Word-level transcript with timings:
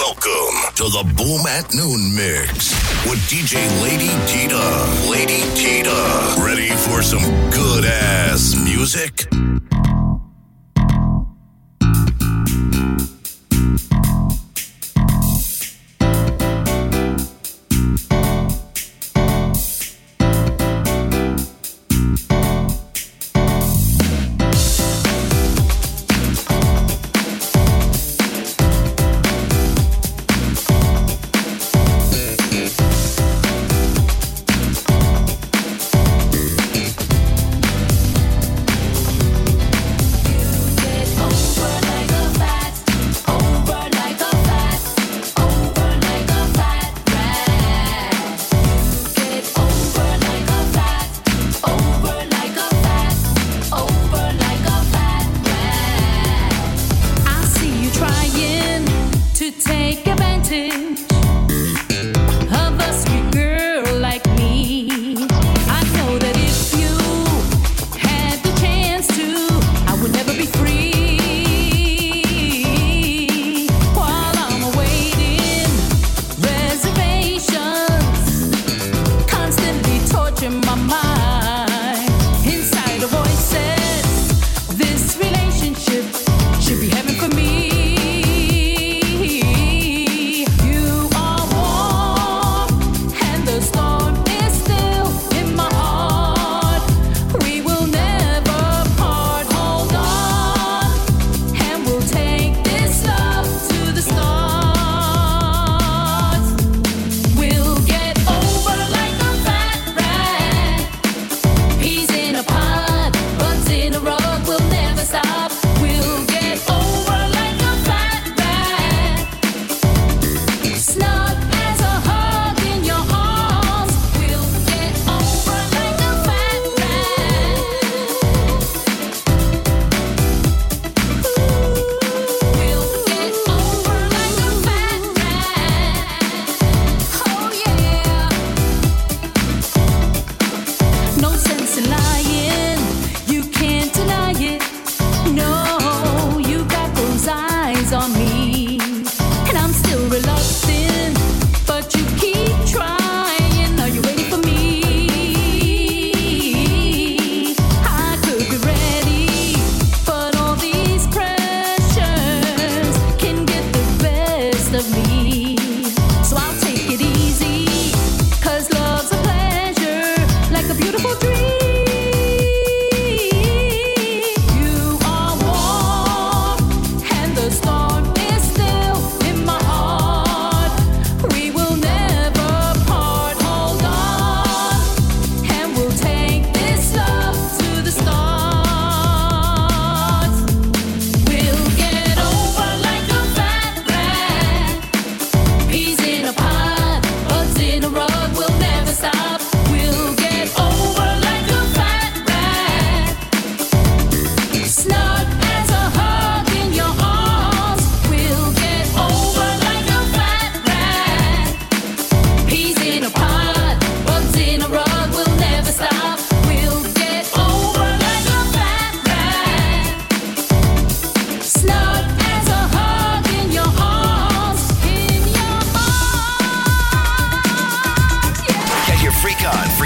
Welcome 0.00 0.56
to 0.76 0.84
the 0.84 1.12
Boom 1.14 1.46
at 1.46 1.74
Noon 1.74 2.14
Mix 2.16 2.72
with 3.04 3.18
DJ 3.28 3.60
Lady 3.82 4.08
Tita. 4.26 4.56
Lady 5.10 5.42
Tita. 5.54 6.36
Ready 6.42 6.70
for 6.70 7.02
some 7.02 7.20
good 7.50 7.84
ass 7.84 8.54
music? 8.64 9.39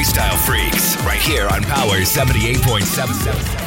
freestyle 0.05 0.37
freaks 0.37 0.97
right 1.05 1.19
here 1.19 1.49
on 1.49 1.63
Power 1.63 1.97
78.77. 2.01 3.64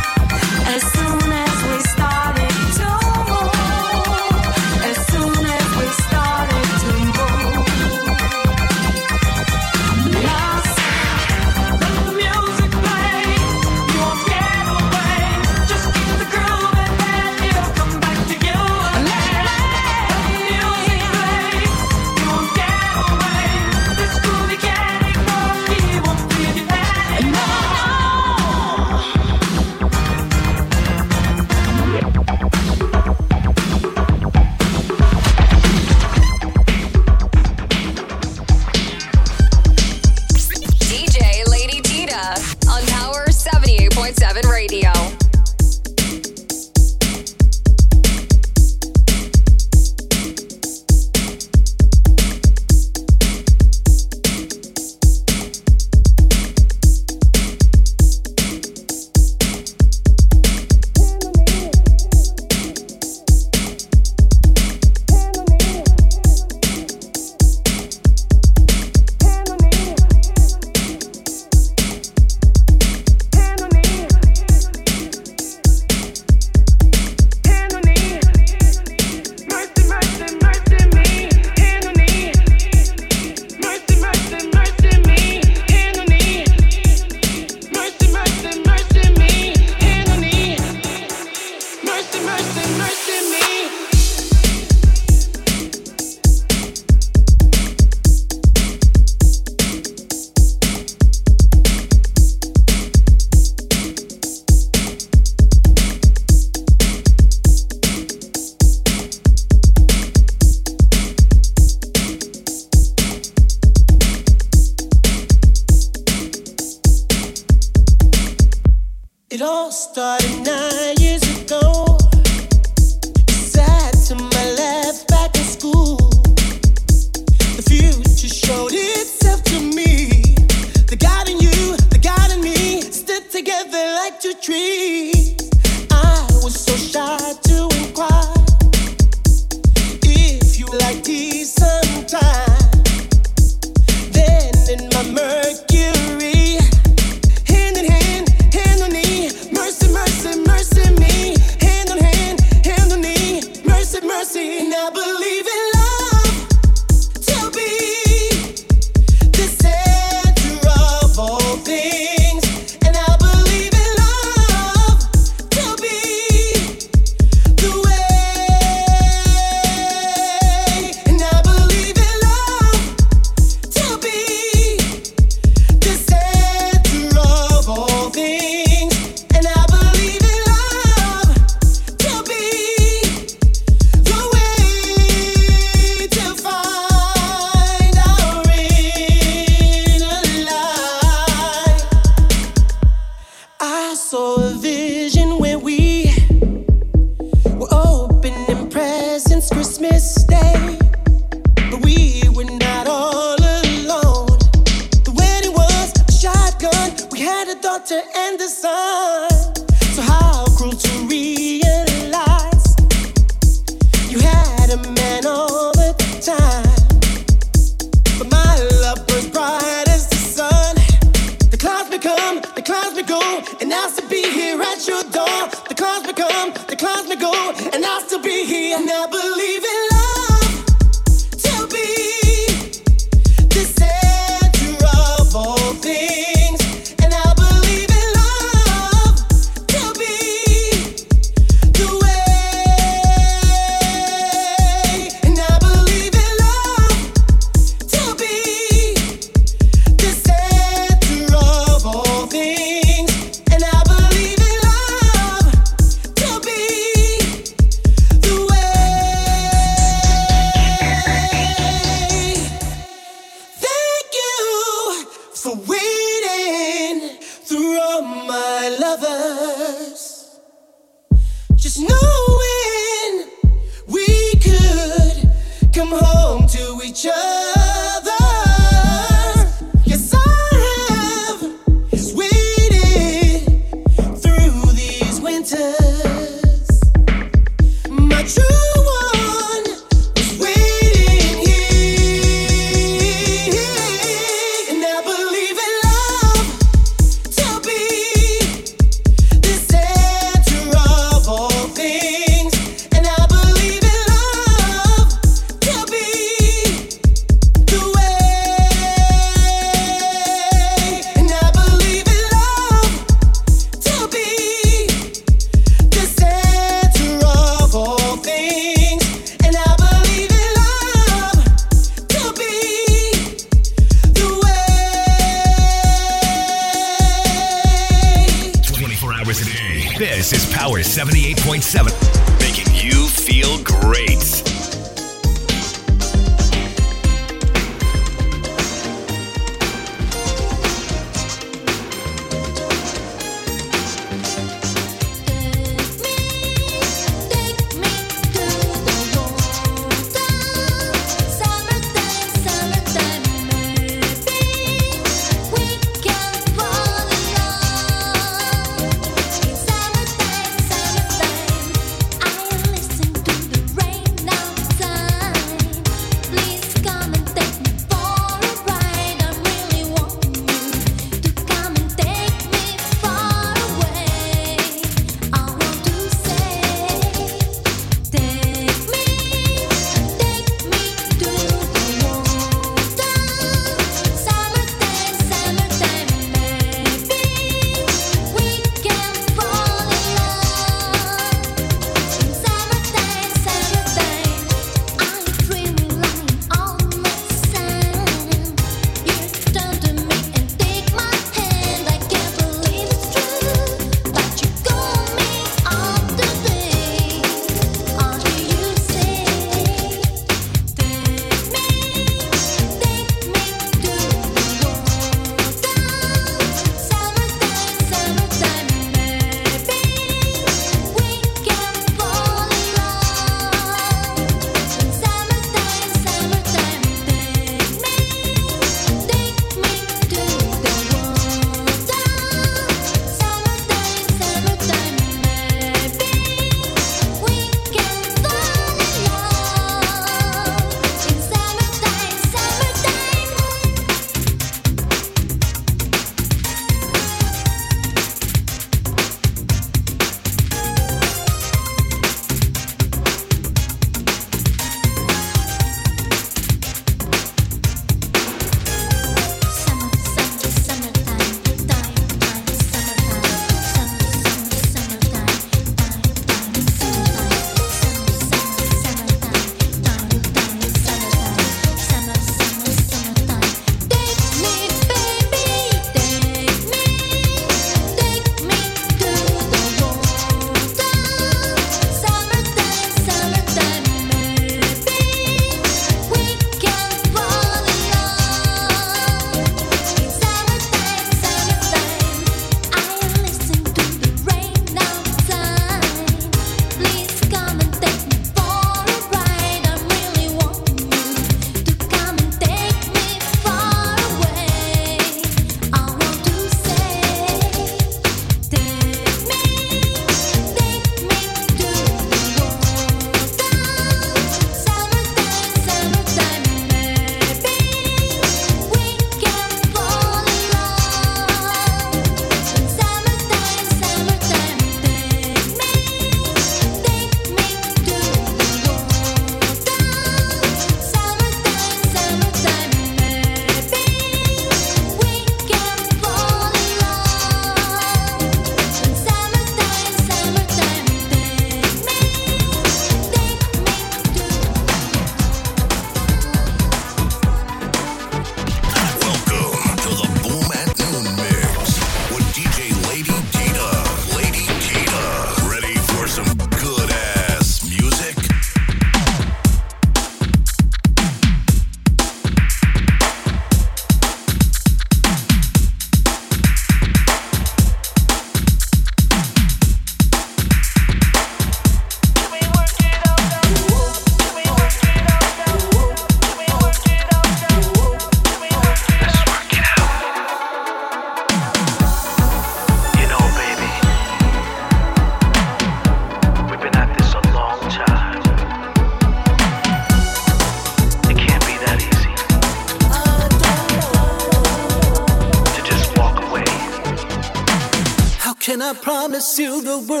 the 599.37 599.85
world 599.87 600.00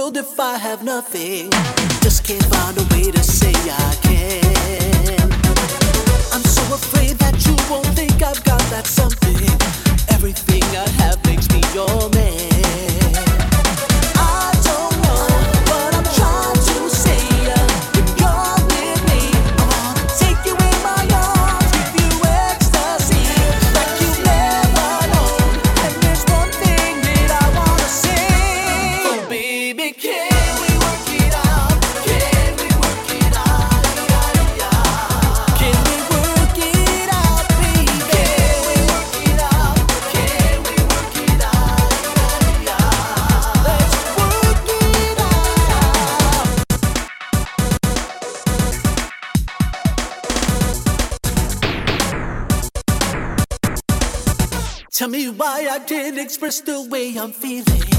express 56.21 56.61
the 56.61 56.81
way 56.83 57.15
I'm 57.17 57.31
feeling. 57.31 57.90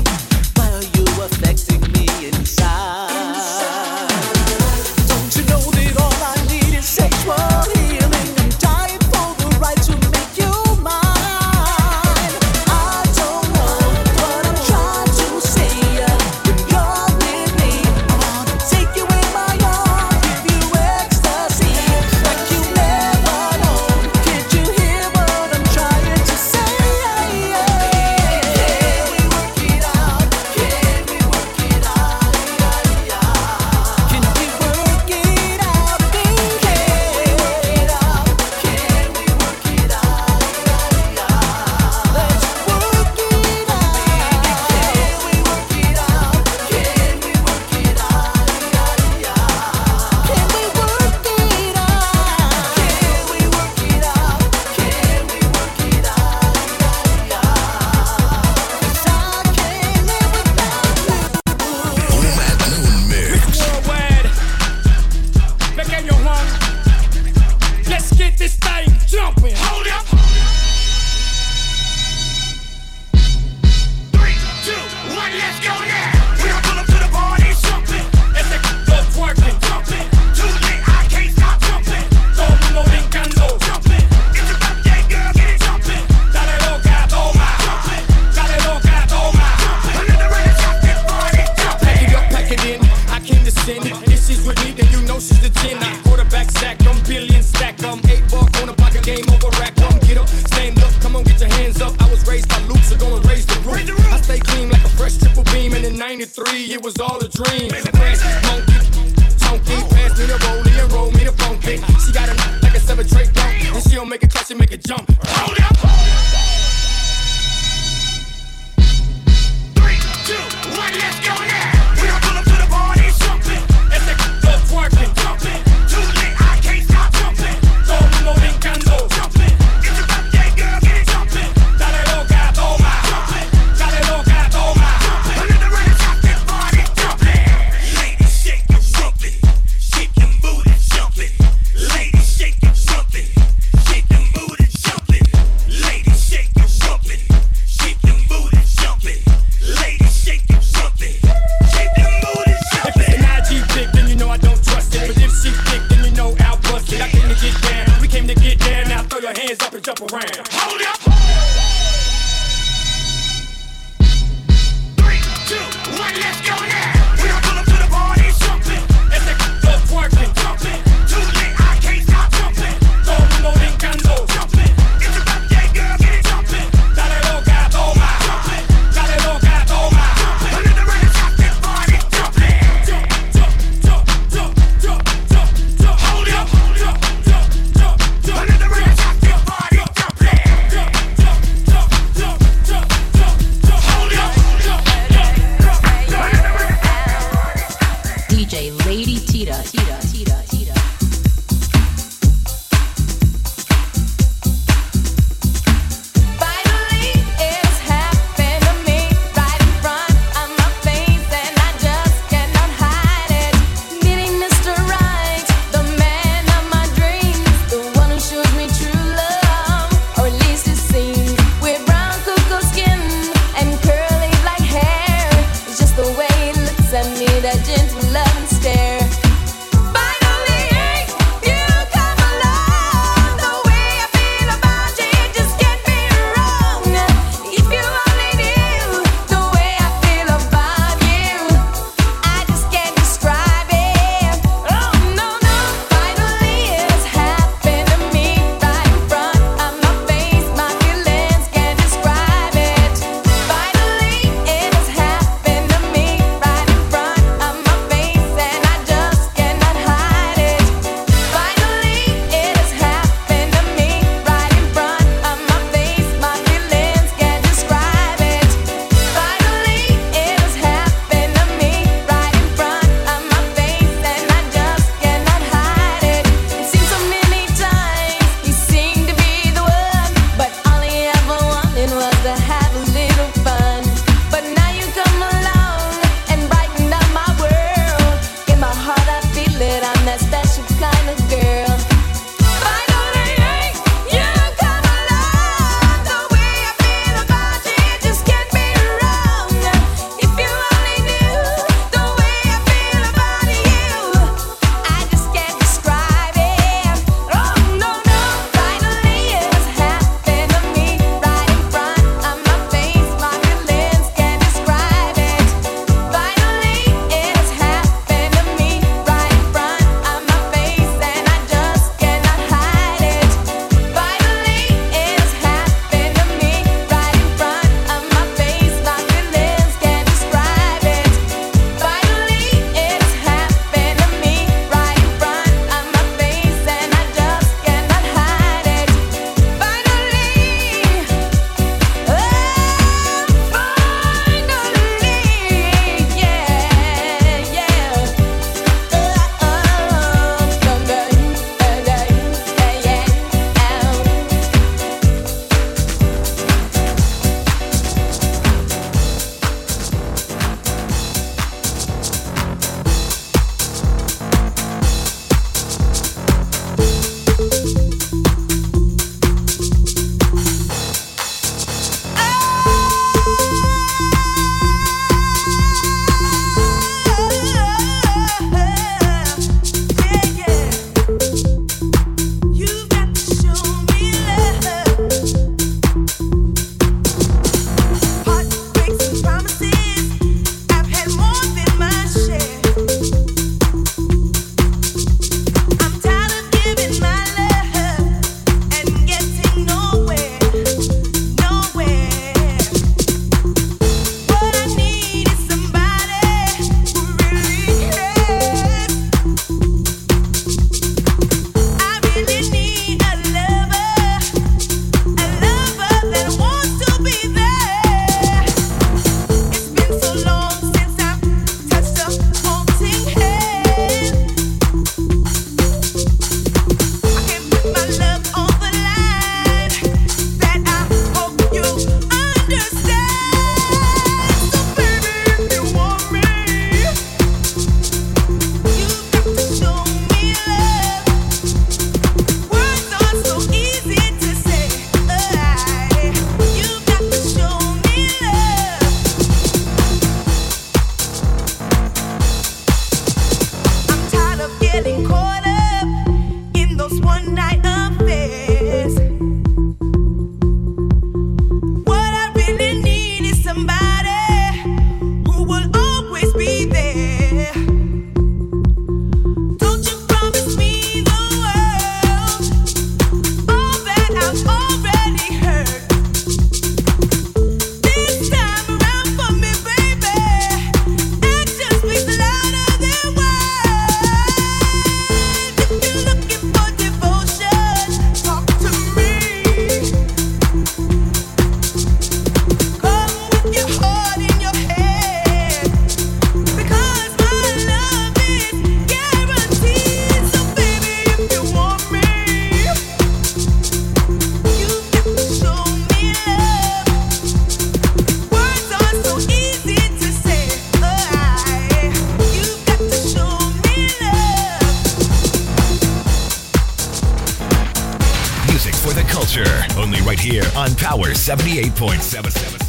Here 520.23 520.45
on 520.55 520.73
Power 520.77 521.09
78.77. 521.09 522.63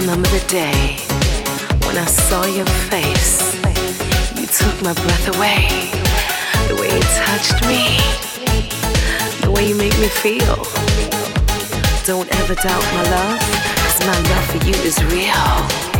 remember 0.00 0.28
the 0.30 0.44
day 0.48 0.96
when 1.86 1.96
I 1.96 2.06
saw 2.06 2.44
your 2.46 2.66
face. 2.90 3.54
You 4.34 4.46
took 4.46 4.82
my 4.82 4.94
breath 4.94 5.36
away. 5.36 5.68
The 6.68 6.76
way 6.80 6.94
you 6.96 7.02
touched 7.22 7.60
me, 7.68 8.00
the 9.42 9.50
way 9.50 9.68
you 9.68 9.76
make 9.76 9.96
me 9.98 10.08
feel. 10.08 10.56
Don't 12.04 12.28
ever 12.40 12.54
doubt 12.54 12.84
my 12.94 13.02
love, 13.10 13.81
cause 13.92 14.06
my 14.06 14.30
love 14.30 14.44
for 14.46 14.66
you 14.66 14.74
is 14.84 15.02
real. 15.04 15.91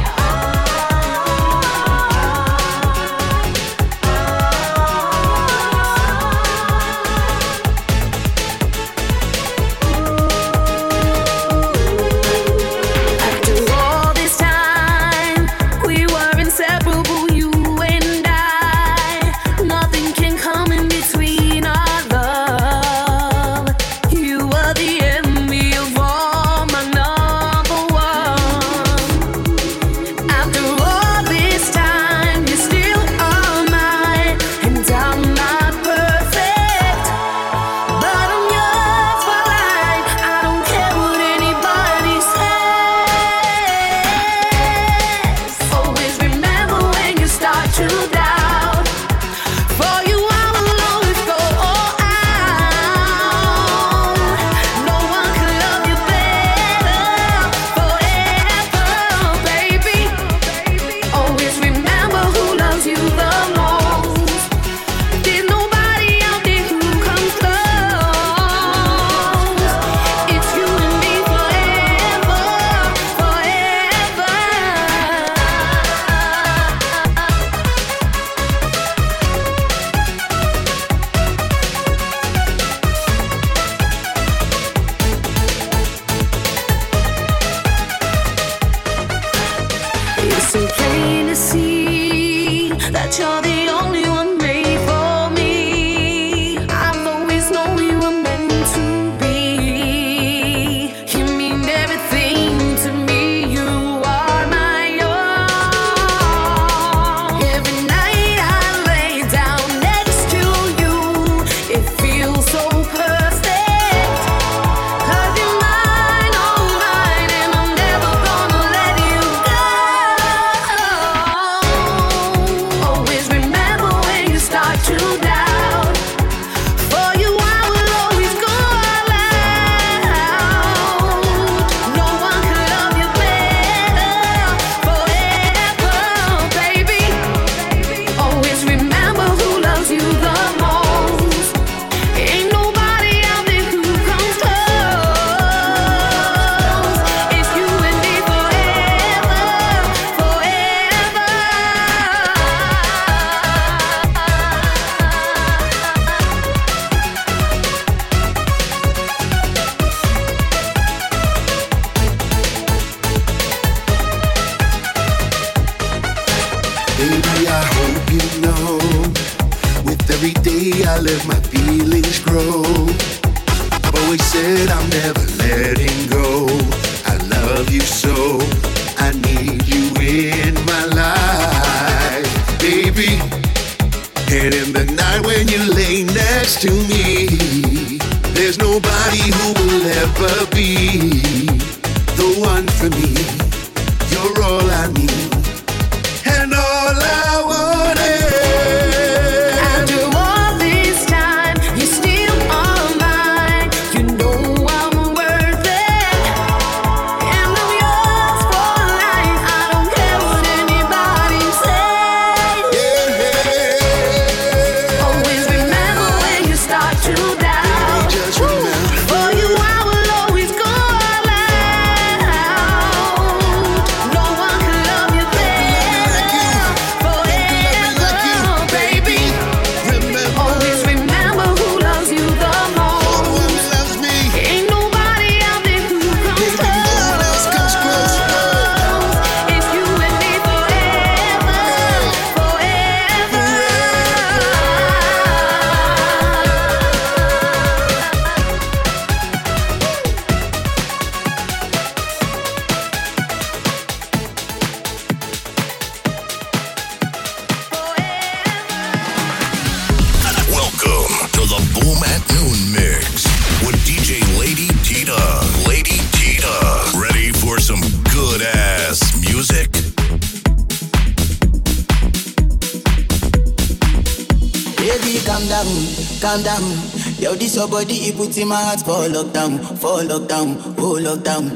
body, 277.72 277.94
he 277.94 278.12
put 278.12 278.36
in 278.36 278.48
my 278.48 278.56
heart 278.62 278.80
for 278.80 279.08
lockdown, 279.08 279.56
for 279.80 280.04
lockdown, 280.04 280.60
oh 280.78 281.00
lockdown. 281.00 281.48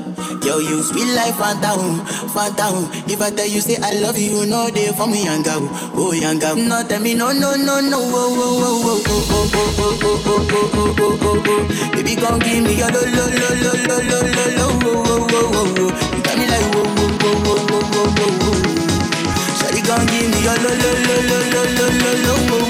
Yo, 0.44 0.59
you 0.59 0.83
sweet 0.83 1.12
life, 1.14 1.37
phantom, 1.37 2.00
phantom. 2.33 2.88
If 3.07 3.20
I 3.20 3.31
tell 3.31 3.46
you, 3.46 3.61
say 3.61 3.76
I 3.83 3.92
love 4.00 4.16
you, 4.18 4.46
no, 4.46 4.64
know 4.66 4.70
they 4.70 4.88
for 4.96 5.07
me, 5.07 5.24
yanga, 5.24 5.57
oh 5.94 6.12
yanga. 6.16 6.57
No, 6.57 6.83
tell 6.88 7.00
me, 7.00 7.14
no, 7.14 7.33
no, 7.33 7.55
no, 7.57 7.81
no, 7.81 7.98
oh, 8.00 8.14
oh, 8.16 8.64
oh, 8.64 9.05
oh, 9.07 9.12
oh, 9.12 9.50
oh, 9.52 9.68
oh, 9.79 10.00
oh, 10.02 10.24
oh, 10.26 10.48
oh, 10.48 10.96
oh, 10.96 11.20
oh, 11.20 11.44
oh, 11.46 11.92
Baby, 11.92 12.16
come 12.16 12.38
give 12.40 12.62
me 12.64 12.72
your 12.81 12.90
lo, 12.90 13.00
lo, 13.05 13.24
lo, 13.29 13.50
lo, 13.61 13.72
lo, 13.87 13.96
lo, 14.09 14.18
lo, 14.24 14.44
lo, 14.57 14.66
oh, 14.66 14.88
oh, 14.88 15.29
oh, 15.31 15.52
oh, 15.52 15.76
oh. 15.76 15.90
You 16.16 16.22
got 16.24 16.37
me 16.38 16.46
like, 16.48 16.64
oh, 16.72 16.81
oh, 16.81 17.20
oh, 17.20 17.37
oh, 17.44 17.61
oh, 17.61 17.70
oh, 17.70 17.92
oh, 17.92 18.09
oh. 18.09 18.24
oh, 18.24 18.40
oh, 18.40 18.59
sorry, 19.61 19.81
Shawty, 19.81 19.81
come 19.85 20.07
give 20.09 20.29
me 20.33 20.38
your 20.40 20.57
lo, 20.64 20.70
lo, 20.72 20.90
lo, 21.07 21.16
lo, 21.29 21.38
lo, 21.52 21.62
lo, 21.76 21.87
lo, 22.00 22.11
lo, 22.24 22.35
oh. 22.57 22.65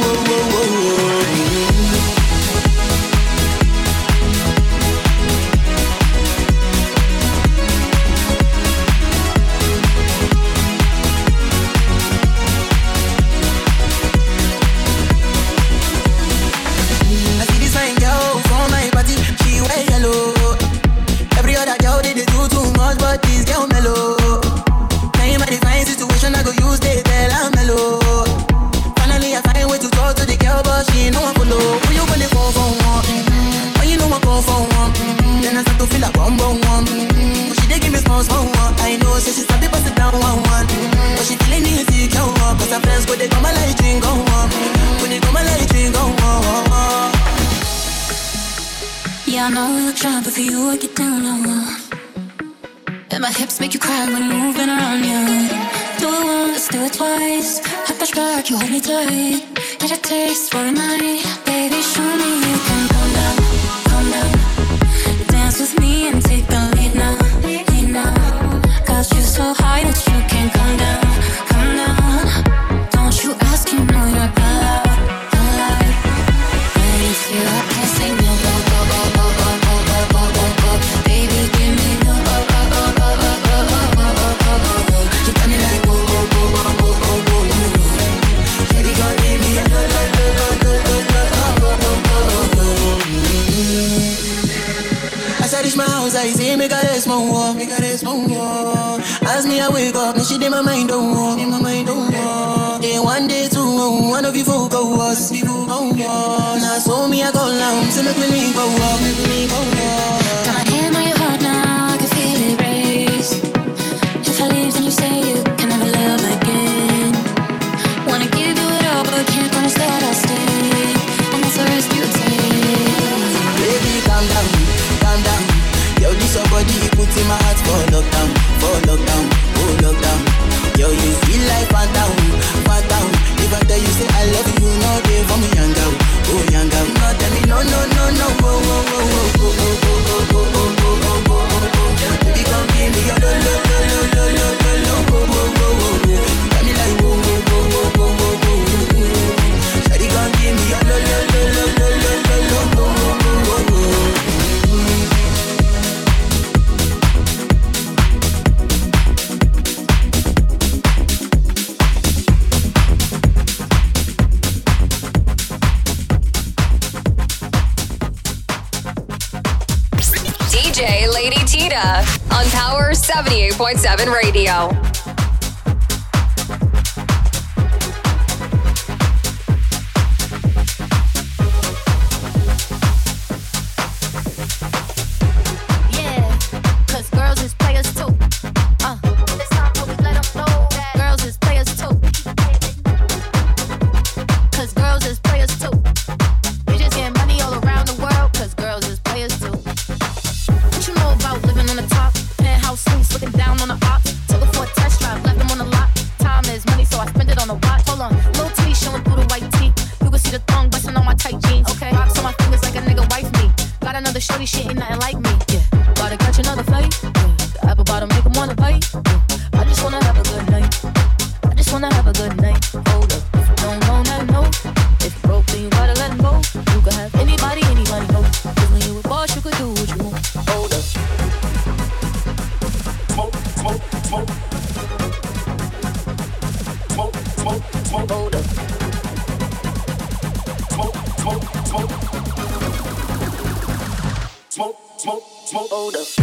đâu 245.90 246.04
được. 246.04 246.15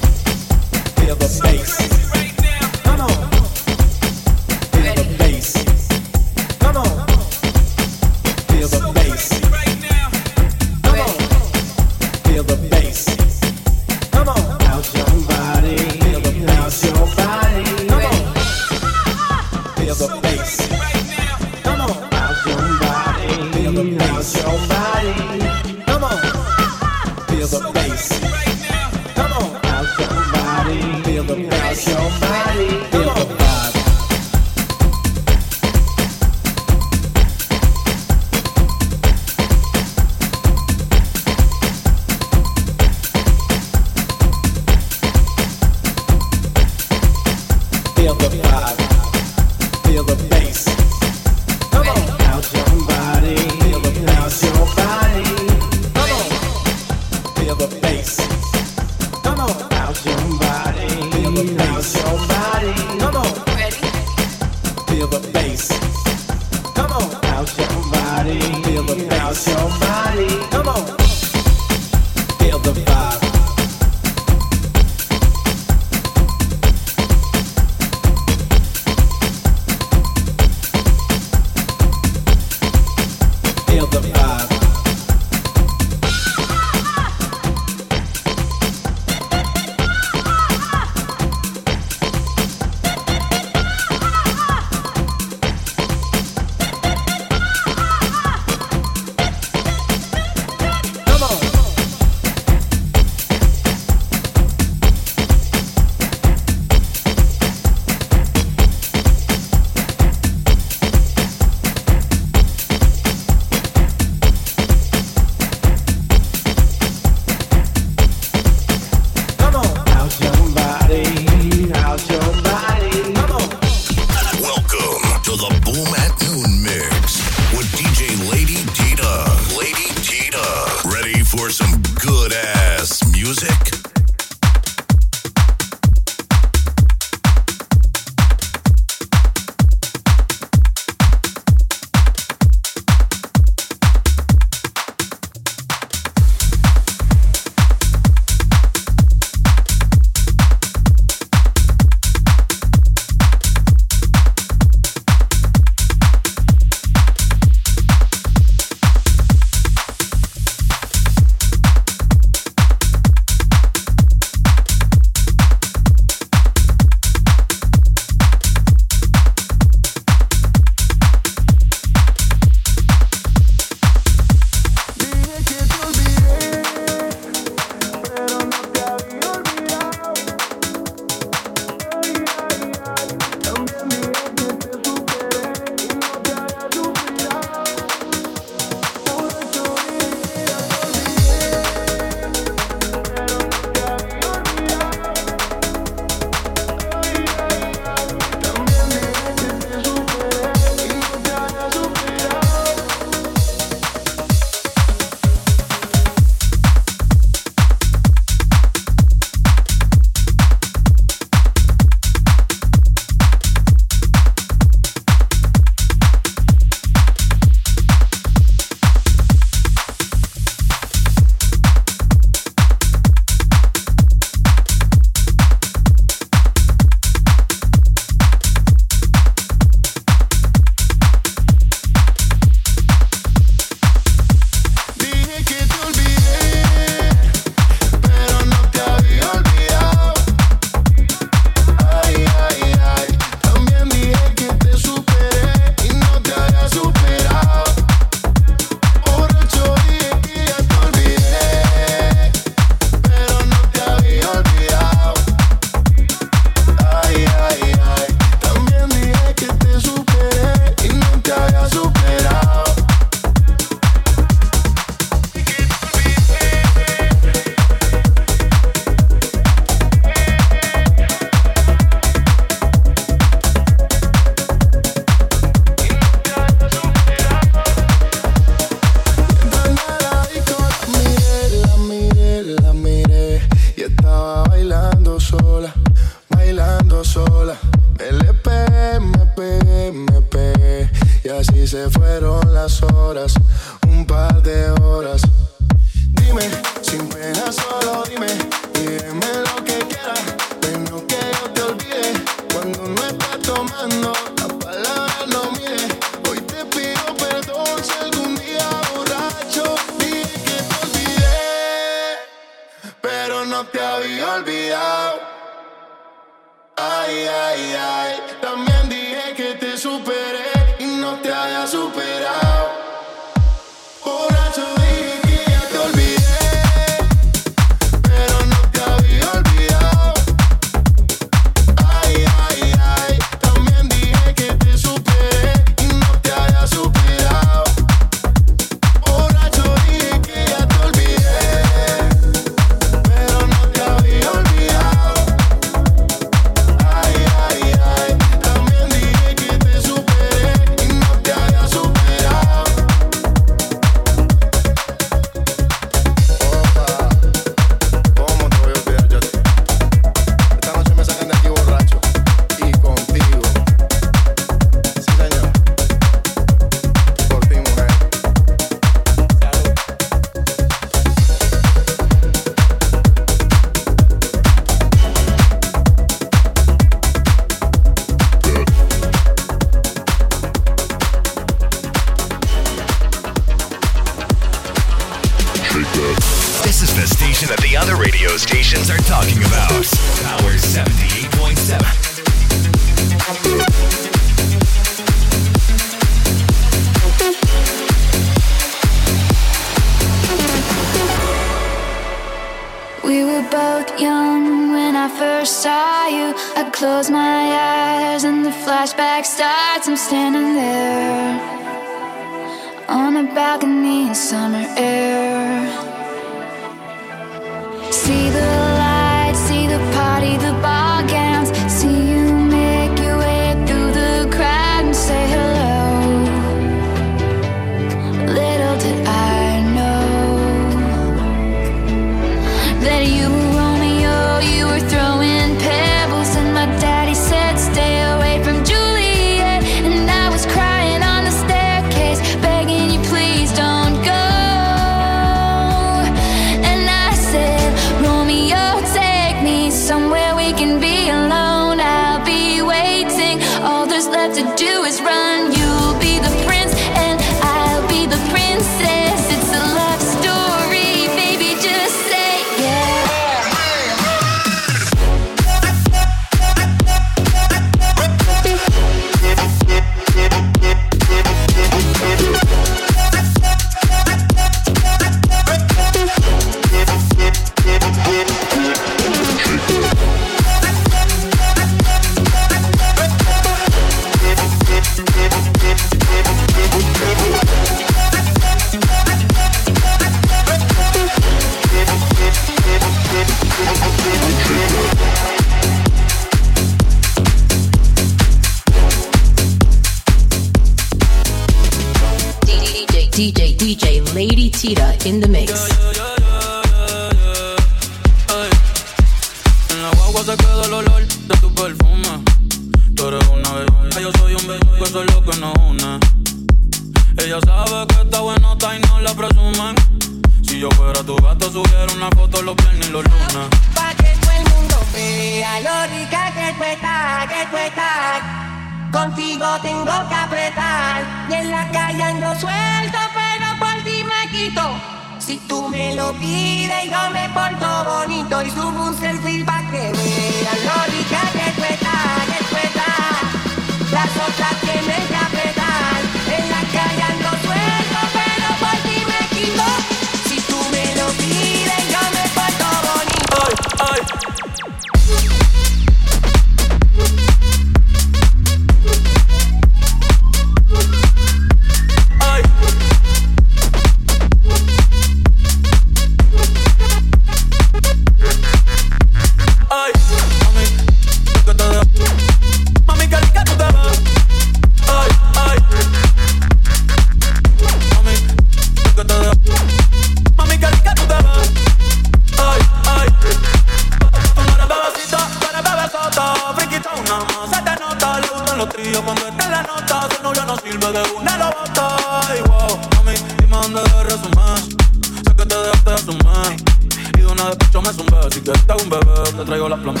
Yo 597.72 597.82
me 597.82 597.92
zumbé, 597.92 598.16
si 598.32 598.40
te 598.40 598.52
hago 598.52 598.82
un 598.82 598.90
bebé, 598.90 599.04
te 599.36 599.44
traigo 599.44 599.68
la 599.68 599.76
plan 599.76 599.94
B. 599.94 600.00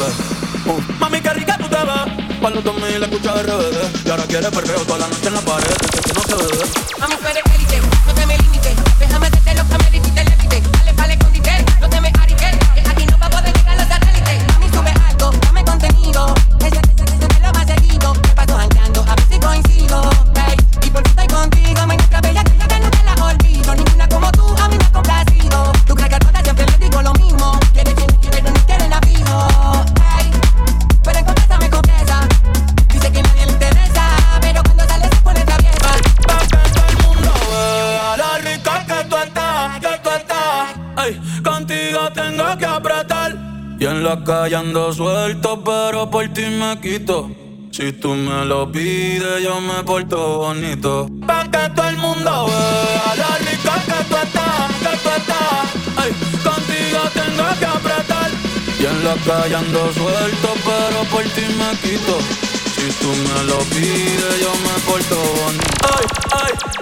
Uh, 0.66 0.80
Mami, 1.00 1.20
qué 1.20 1.30
rica 1.30 1.56
tú 1.58 1.68
te 1.68 1.76
ves. 1.76 2.40
Pa' 2.40 2.50
los 2.50 2.62
2000 2.62 3.02
escucha 3.02 3.32
RBD. 3.42 4.06
Y 4.06 4.10
ahora 4.10 4.22
quieres 4.24 4.50
perreo 4.50 4.80
toda 4.84 4.98
la 5.00 5.08
noche 5.08 5.26
en 5.26 5.34
la 5.34 5.40
pared. 5.40 5.76
Que 6.04 6.12
no 6.12 6.22
se 6.22 6.34
ve. 6.36 6.64
Mami, 7.00 7.14
tú 7.16 7.26
eres 7.26 7.42
élite, 7.54 7.80
la 44.10 44.24
calle 44.24 44.56
ando 44.56 44.92
suelto, 44.92 45.62
pero 45.64 46.10
por 46.10 46.26
ti 46.30 46.44
me 46.60 46.80
quito. 46.80 47.30
Si 47.70 47.92
tú 47.92 48.08
me 48.14 48.44
lo 48.44 48.60
pides, 48.72 49.40
yo 49.44 49.60
me 49.60 49.84
porto 49.84 50.38
bonito. 50.38 51.08
Pa' 51.28 51.44
que 51.52 51.64
todo 51.76 51.88
el 51.88 51.96
mundo 51.98 52.30
vea 52.48 53.08
la 53.22 53.32
rica 53.46 53.74
que 53.88 53.98
tú 54.08 54.16
estás, 54.26 54.66
que 54.84 54.94
tú 55.04 55.10
estás. 55.20 55.64
Ay, 56.00 56.10
contigo 56.48 57.00
tengo 57.18 57.46
que 57.60 57.66
apretar. 57.78 58.30
Y 58.80 58.84
en 58.92 58.98
la 59.04 59.14
calle 59.28 59.54
ando 59.54 59.92
suelto, 59.92 60.48
pero 60.68 60.98
por 61.12 61.24
ti 61.34 61.44
me 61.60 61.70
quito. 61.82 62.18
Si 62.74 62.86
tú 63.00 63.10
me 63.26 63.38
lo 63.44 63.58
pides, 63.74 64.34
yo 64.42 64.52
me 64.66 64.74
porto 64.86 65.16
bonito. 65.40 65.88
Ay, 65.98 66.06
ay. 66.42 66.79